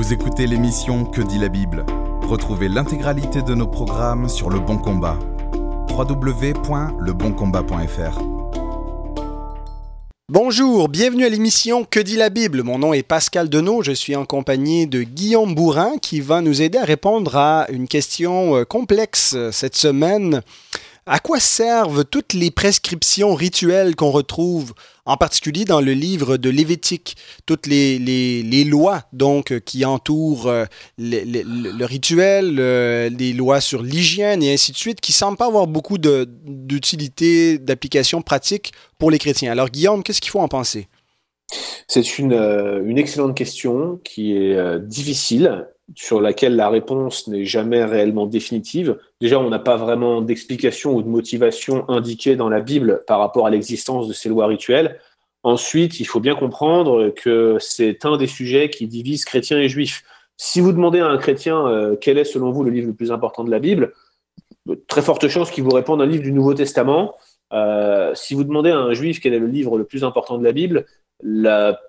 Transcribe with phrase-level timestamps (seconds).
[0.00, 1.84] Vous écoutez l'émission Que dit la Bible
[2.22, 5.18] Retrouvez l'intégralité de nos programmes sur Le Bon Combat.
[5.90, 8.18] www.leboncombat.fr
[10.30, 12.62] Bonjour, bienvenue à l'émission Que dit la Bible.
[12.62, 16.62] Mon nom est Pascal Denot, je suis en compagnie de Guillaume Bourrin qui va nous
[16.62, 20.40] aider à répondre à une question euh, complexe euh, cette semaine.
[21.12, 24.74] À quoi servent toutes les prescriptions rituelles qu'on retrouve,
[25.04, 27.16] en particulier dans le livre de Lévitique,
[27.46, 30.66] toutes les, les, lois donc qui entourent euh,
[30.98, 32.54] le, rituel,
[33.08, 38.22] les lois sur l'hygiène et ainsi de suite, qui semblent pas avoir beaucoup d'utilité, d'application
[38.22, 39.50] pratique pour les chrétiens.
[39.50, 40.86] Alors Guillaume, qu'est-ce qu'il faut en penser?
[41.88, 47.44] C'est une, euh, une, excellente question qui est euh, difficile sur laquelle la réponse n'est
[47.44, 48.98] jamais réellement définitive.
[49.20, 53.46] Déjà, on n'a pas vraiment d'explication ou de motivation indiquée dans la Bible par rapport
[53.46, 54.98] à l'existence de ces lois rituelles.
[55.42, 60.04] Ensuite, il faut bien comprendre que c'est un des sujets qui divise chrétiens et juifs.
[60.36, 63.10] Si vous demandez à un chrétien euh, quel est selon vous le livre le plus
[63.10, 63.92] important de la Bible,
[64.86, 67.16] très forte chance qu'il vous réponde un livre du Nouveau Testament.
[67.52, 70.44] Euh, si vous demandez à un juif quel est le livre le plus important de
[70.44, 70.86] la Bible,
[71.22, 71.80] la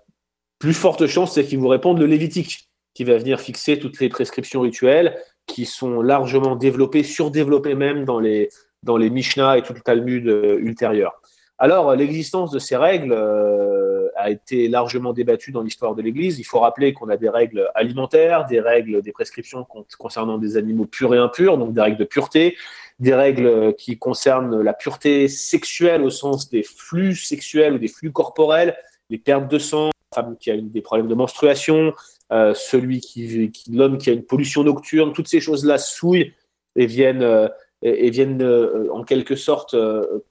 [0.59, 4.09] plus forte chance c'est qu'il vous réponde le Lévitique qui va venir fixer toutes les
[4.09, 8.49] prescriptions rituelles qui sont largement développées, surdéveloppées même dans les,
[8.83, 11.21] dans les Mishnah et tout le Talmud euh, ultérieur.
[11.57, 16.39] Alors, l'existence de ces règles euh, a été largement débattue dans l'histoire de l'Église.
[16.39, 19.67] Il faut rappeler qu'on a des règles alimentaires, des règles, des prescriptions
[19.99, 22.57] concernant des animaux purs et impurs, donc des règles de pureté,
[22.99, 28.11] des règles qui concernent la pureté sexuelle au sens des flux sexuels ou des flux
[28.11, 28.75] corporels,
[29.11, 31.93] les pertes de sang, femme qui a des problèmes de menstruation,
[32.31, 36.33] euh, celui qui, l'homme qui a une pollution nocturne, toutes ces choses-là souillent
[36.77, 37.49] et viennent, euh,
[37.81, 39.75] et, viennent euh, en quelque sorte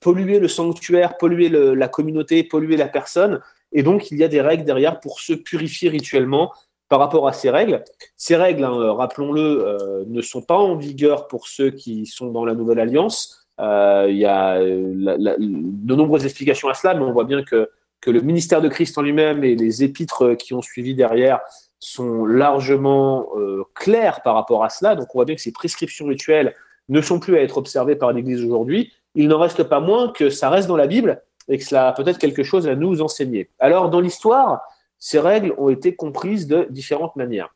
[0.00, 3.40] polluer le sanctuaire, polluer la communauté, polluer la personne.
[3.72, 6.52] Et donc, il y a des règles derrière pour se purifier rituellement
[6.88, 7.84] par rapport à ces règles.
[8.16, 12.54] Ces règles, hein, rappelons-le, ne sont pas en vigueur pour ceux qui sont dans la
[12.54, 13.46] Nouvelle Alliance.
[13.58, 17.70] il y a de nombreuses explications à cela, mais on voit bien que,
[18.00, 21.40] que le ministère de Christ en lui-même et les épîtres qui ont suivi derrière
[21.80, 24.94] sont largement euh, clairs par rapport à cela.
[24.94, 26.54] Donc on voit bien que ces prescriptions rituelles
[26.88, 28.92] ne sont plus à être observées par l'Église aujourd'hui.
[29.14, 31.92] Il n'en reste pas moins que ça reste dans la Bible et que cela a
[31.92, 33.50] peut-être quelque chose à nous enseigner.
[33.58, 34.60] Alors dans l'histoire,
[34.98, 37.54] ces règles ont été comprises de différentes manières.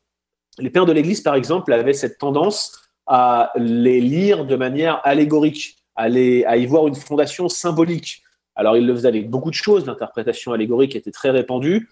[0.59, 5.77] Les pères de l'Église, par exemple, avaient cette tendance à les lire de manière allégorique,
[5.97, 8.23] à, à y voir une fondation symbolique.
[8.57, 11.89] Alors ils le faisaient avec beaucoup de choses, l'interprétation allégorique était très répandue,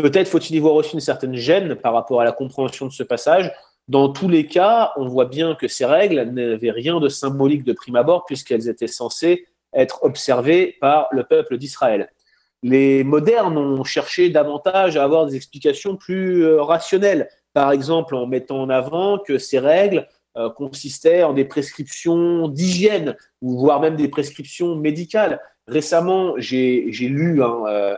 [0.00, 3.02] Peut-être faut-il y voir aussi une certaine gêne par rapport à la compréhension de ce
[3.02, 3.52] passage.
[3.88, 7.72] Dans tous les cas, on voit bien que ces règles n'avaient rien de symbolique de
[7.72, 12.12] prime abord puisqu'elles étaient censées être observées par le peuple d'Israël.
[12.62, 18.26] Les modernes ont cherché davantage à avoir des explications plus euh, rationnelles, par exemple en
[18.28, 24.08] mettant en avant que ces règles euh, consistaient en des prescriptions d'hygiène, voire même des
[24.08, 25.40] prescriptions médicales.
[25.66, 27.96] Récemment, j'ai lu hein, euh,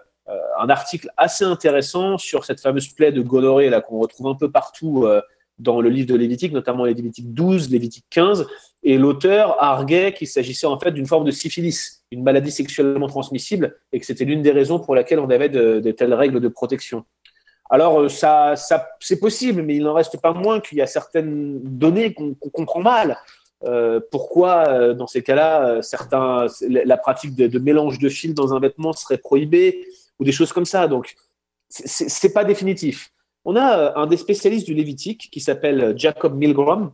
[0.59, 5.05] un article assez intéressant sur cette fameuse plaie de gonorrhée qu'on retrouve un peu partout
[5.05, 5.21] euh,
[5.59, 8.47] dans le livre de Lévitique, notamment Lévitique 12, Lévitique 15,
[8.83, 13.77] et l'auteur arguait qu'il s'agissait en fait d'une forme de syphilis, une maladie sexuellement transmissible,
[13.93, 17.05] et que c'était l'une des raisons pour laquelle on avait de, telles règles de protection.
[17.69, 18.55] Alors, euh, ça,
[19.01, 22.81] c'est possible, mais il n'en reste pas moins qu'il y a certaines données qu'on comprend
[22.81, 23.19] mal.
[24.11, 25.81] pourquoi, dans ces cas-là,
[26.69, 29.87] la pratique de, mélange de fils dans un vêtement serait prohibée?
[30.21, 30.87] Ou des choses comme ça.
[30.87, 31.17] Donc,
[31.69, 33.11] c'est pas définitif.
[33.45, 36.93] On a euh, un des spécialistes du Lévitique qui s'appelle Jacob Milgram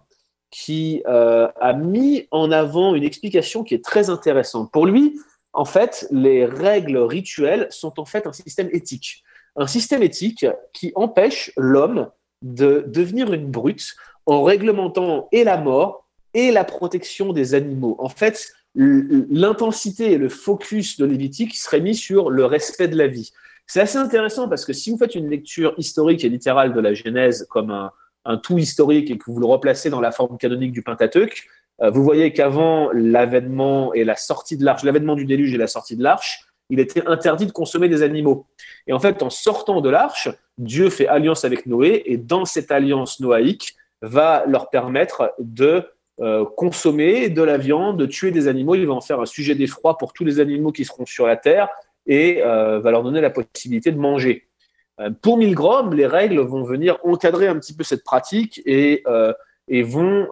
[0.51, 4.71] qui euh, a mis en avant une explication qui est très intéressante.
[4.71, 5.19] Pour lui,
[5.53, 9.25] en fait, les règles rituelles sont en fait un système éthique.
[9.57, 12.11] Un système éthique qui empêche l'homme
[12.43, 13.95] de devenir une brute
[14.27, 17.97] en réglementant et la mort et la protection des animaux.
[17.99, 23.07] En fait, l'intensité et le focus de Lévitique serait mis sur le respect de la
[23.07, 23.33] vie.
[23.67, 26.95] C'est assez intéressant parce que si vous faites une lecture historique et littérale de la
[26.95, 30.83] Genèse comme un, tout historique et que vous le replacez dans la forme canonique du
[30.83, 31.47] Pentateuque,
[31.81, 35.67] euh, vous voyez qu'avant l'avènement et la sortie de l'arche, l'avènement du déluge et la
[35.67, 38.47] sortie de l'arche, il était interdit de consommer des animaux.
[38.87, 40.29] Et en fait, en sortant de l'arche,
[40.59, 45.85] Dieu fait alliance avec Noé et dans cette alliance noaïque va leur permettre de
[46.19, 48.75] euh, consommer de la viande, de tuer des animaux.
[48.75, 51.37] Il va en faire un sujet d'effroi pour tous les animaux qui seront sur la
[51.37, 51.69] terre
[52.07, 54.49] et euh, va leur donner la possibilité de manger.
[54.99, 59.03] Euh, pour Milgram, les règles vont venir encadrer un petit peu cette pratique et,
[59.83, 60.29] vont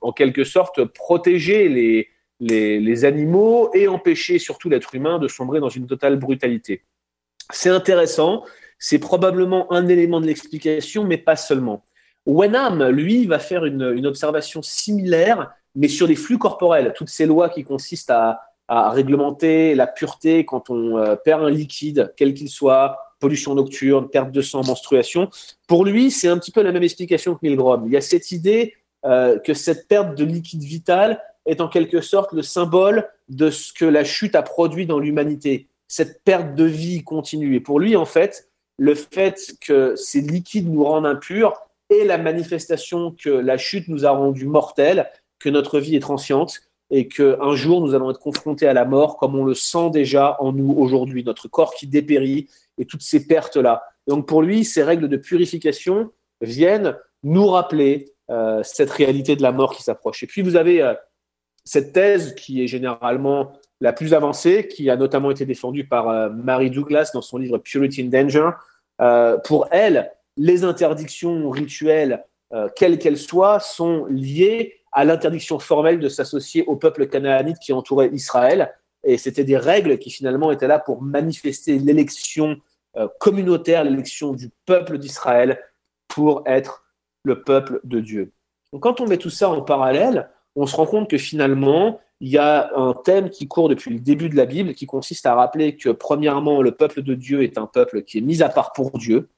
[0.00, 2.08] en quelque sorte protéger les,
[2.78, 6.84] les animaux et empêcher surtout l'être humain de sombrer dans une totale brutalité.
[7.50, 8.44] C'est intéressant,
[8.78, 11.82] c'est probablement un élément de l'explication, mais pas seulement.
[12.28, 17.48] Wenham, lui, va faire une, observation similaire, mais sur les flux corporels, toutes ces lois
[17.48, 22.98] qui consistent à, réglementer la pureté quand on euh, perd un liquide, quel qu'il soit,
[23.18, 25.30] pollution nocturne, perte de sang, menstruation.
[25.66, 27.86] Pour lui, c'est un petit peu la même explication que Milgrom.
[27.86, 28.74] Il y a cette idée
[29.06, 33.72] euh, que cette perte de liquide vital est en quelque sorte le symbole de ce
[33.72, 37.54] que la chute a produit dans l'humanité, cette perte de vie continue.
[37.54, 42.18] Et pour lui, en fait, le fait que ces liquides nous rendent impurs est la
[42.18, 47.54] manifestation que la chute nous a rendus mortels, que notre vie est transiente et qu'un
[47.54, 50.72] jour nous allons être confrontés à la mort comme on le sent déjà en nous
[50.72, 52.48] aujourd'hui, notre corps qui dépérit
[52.78, 53.82] et toutes ces pertes-là.
[54.06, 59.52] Donc pour lui, ces règles de purification viennent nous rappeler euh, cette réalité de la
[59.52, 60.22] mort qui s'approche.
[60.22, 60.94] Et puis vous avez euh,
[61.64, 66.30] cette thèse qui est généralement la plus avancée, qui a notamment été défendue par euh,
[66.30, 68.50] Mary Douglas dans son livre Purity in Danger.
[69.00, 72.24] Euh, pour elle, les interdictions rituelles,
[72.54, 77.74] euh, quelles qu'elles soient, sont liées à l'interdiction formelle de s'associer au peuple canaanite qui
[77.74, 78.72] entourait Israël.
[79.04, 82.56] Et c'était des règles qui finalement étaient là pour manifester l'élection
[83.20, 85.60] communautaire, l'élection du peuple d'Israël
[86.08, 86.84] pour être
[87.22, 88.32] le peuple de Dieu.
[88.72, 92.30] Donc quand on met tout ça en parallèle, on se rend compte que finalement, il
[92.30, 95.34] y a un thème qui court depuis le début de la Bible qui consiste à
[95.34, 98.72] rappeler que, premièrement, le peuple de Dieu est un peuple qui est mis à part
[98.72, 99.28] pour Dieu.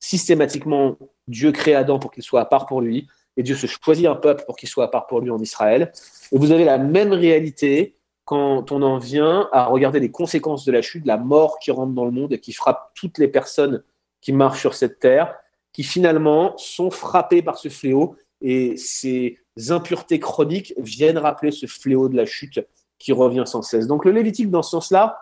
[0.00, 0.96] Systématiquement,
[1.28, 3.06] Dieu crée Adam pour qu'il soit à part pour lui,
[3.36, 5.92] et Dieu se choisit un peuple pour qu'il soit à part pour lui en Israël.
[6.32, 10.72] Et vous avez la même réalité quand on en vient à regarder les conséquences de
[10.72, 13.84] la chute, la mort qui rentre dans le monde et qui frappe toutes les personnes
[14.20, 15.34] qui marchent sur cette terre,
[15.72, 18.16] qui finalement sont frappées par ce fléau.
[18.40, 19.38] Et c'est
[19.68, 22.60] impuretés chroniques viennent rappeler ce fléau de la chute
[22.98, 23.86] qui revient sans cesse.
[23.86, 25.18] Donc le Lévitique, dans ce sens-là,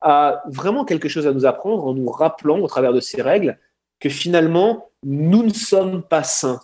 [0.00, 3.58] a vraiment quelque chose à nous apprendre en nous rappelant, au travers de ces règles,
[4.00, 6.60] que finalement, nous ne sommes pas saints,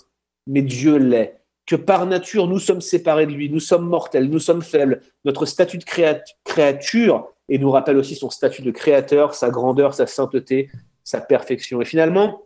[0.46, 1.38] mais Dieu l'est.
[1.67, 5.00] Que par nature, nous sommes séparés de lui, nous sommes mortels, nous sommes faibles.
[5.25, 5.84] Notre statut de
[6.44, 10.70] créature, et nous rappelle aussi son statut de créateur, sa grandeur, sa sainteté,
[11.05, 11.81] sa perfection.
[11.81, 12.43] Et finalement,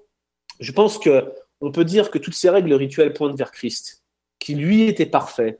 [0.60, 4.02] je pense que on peut dire que toutes ces règles rituelles pointent vers Christ
[4.38, 5.58] qui lui était parfait.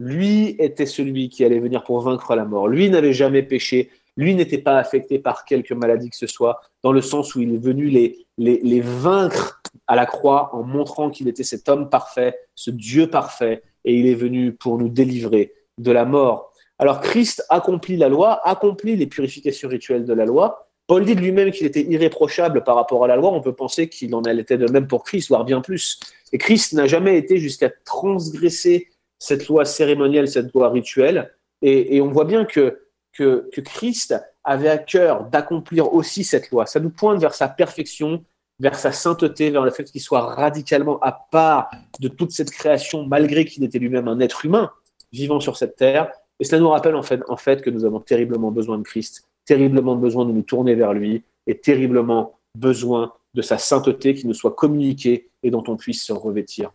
[0.00, 2.68] Lui était celui qui allait venir pour vaincre la mort.
[2.68, 3.90] Lui n'avait jamais péché.
[4.18, 7.54] Lui n'était pas affecté par quelque maladie que ce soit, dans le sens où il
[7.54, 12.36] est venu les, les, vaincre à la croix en montrant qu'il était cet homme parfait,
[12.54, 16.52] ce Dieu parfait, et il est venu pour nous délivrer de la mort.
[16.78, 20.68] Alors Christ accomplit la loi, accomplit les purifications rituelles de la loi.
[20.88, 23.30] Paul dit de lui-même qu'il était irréprochable par rapport à la loi.
[23.30, 26.00] On peut penser qu'il en était de même pour Christ, voire bien plus.
[26.32, 28.88] Et Christ n'a jamais été jusqu'à transgresser
[29.18, 31.34] cette loi cérémonielle, cette loi rituelle.
[31.60, 32.80] Et, on voit bien que,
[33.18, 36.66] que, Christ avait à cœur d'accomplir aussi cette loi.
[36.66, 38.24] Ça nous pointe vers sa perfection,
[38.60, 41.70] vers sa sainteté, vers le fait qu'il soit radicalement à part
[42.00, 44.70] de toute cette création, malgré qu'il était lui-même un être humain
[45.12, 46.10] vivant sur cette terre.
[46.40, 47.02] Et cela nous rappelle en
[47.36, 51.24] fait, que nous avons terriblement besoin de Christ, terriblement besoin de nous tourner vers lui
[51.46, 56.12] et terriblement besoin de sa sainteté qui nous soit communiquée et dont on puisse se
[56.12, 56.72] revêtir.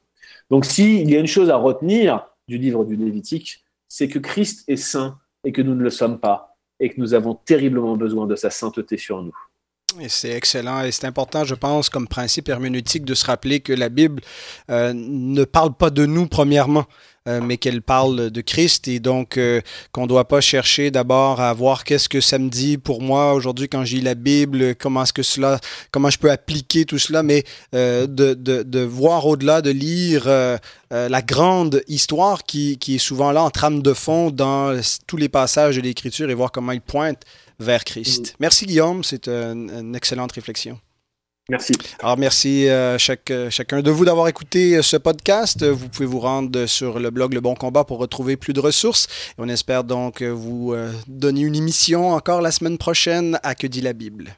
[0.50, 4.63] Donc s'il y a une chose à retenir du livre du Lévitique, c'est que Christ
[4.68, 8.28] est saint et que nous ne le sommes pas et que nous avons terriblement besoin
[8.28, 9.36] de sa sainteté sur nous.
[10.07, 13.90] C'est excellent et c'est important, je pense, comme principe herméneutique de se rappeler que la
[13.90, 14.22] Bible
[14.69, 16.85] euh, ne parle pas de nous premièrement.
[17.30, 19.62] Euh, mais qu'elle parle de Christ et donc euh,
[19.94, 23.33] qu'on ne doit pas chercher d'abord à voir qu'est-ce que ça me dit pour moi
[23.33, 25.57] aujourd'hui quand j'ai la Bible, comment est-ce que cela,
[25.92, 30.26] comment je peux appliquer tout cela, mais de, voir au-delà, de lire
[30.92, 35.30] la grande histoire qui, qui, est souvent là en trame de fond dans tous les
[35.30, 37.23] passages de l'Écriture et voir comment il pointe
[37.64, 38.22] vers Christ.
[38.22, 38.36] Mm.
[38.40, 40.80] Merci Guillaume, c'est une, excellente réflexion.
[41.50, 41.74] Merci.
[42.02, 45.66] Alors, merci à euh, chaque, euh, chacun de vous d'avoir écouté euh, ce podcast.
[45.66, 49.10] Vous pouvez vous rendre sur le blog Le Bon Combat pour retrouver plus de ressources.
[49.38, 50.74] on espère donc vous
[51.08, 54.38] donner une émission encore la semaine prochaine à Que dit la Bible.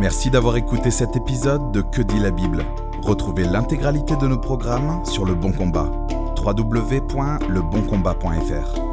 [0.00, 2.64] Merci d'avoir écouté cet épisode de Que dit la Bible.
[3.02, 5.90] Retrouvez l'intégralité de nos programmes sur Le Bon Combat.
[6.42, 8.83] www.leboncombat.fr